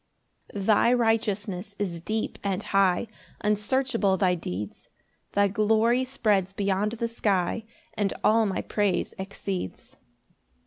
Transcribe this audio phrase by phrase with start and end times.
[0.55, 3.05] 5 Thy righteousness is deep and high,
[3.41, 4.89] Unsearchable thy deeds;
[5.33, 9.97] Thy glory spreads beyond the sky, And all my praise exceeds.